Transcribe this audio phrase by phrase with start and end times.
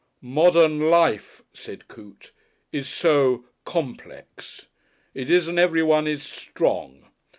[0.23, 2.31] "Modern life," said Coote,
[2.71, 4.65] "is so complex.
[5.13, 7.05] It isn't everyone is Strong.